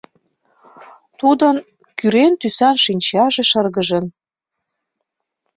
[1.19, 1.55] Тудын
[1.97, 4.05] кӱрен тӱсан шинчаже шыргыжын.